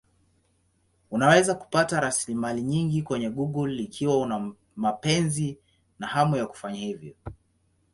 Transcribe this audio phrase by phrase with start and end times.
[1.11, 5.57] Unaweza kupata rasilimali nyingi kwenye Google ikiwa una mapenzi
[5.99, 7.13] na hamu ya kufanya hivyo.